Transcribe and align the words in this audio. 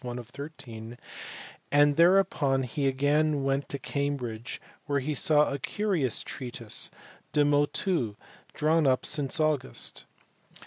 1 0.03 0.17
of 0.17 0.29
13; 0.29 0.97
and 1.71 1.95
thereupon 1.95 2.63
he 2.63 2.87
again 2.87 3.43
went 3.43 3.69
to 3.69 3.77
Cambridge 3.77 4.59
where 4.87 4.99
he 4.99 5.13
saw 5.13 5.53
"a 5.53 5.59
curious 5.59 6.23
treatise, 6.23 6.89
De 7.33 7.45
Motu, 7.45 8.15
drawn 8.55 8.87
up 8.87 9.05
since 9.05 9.39
August." 9.39 10.05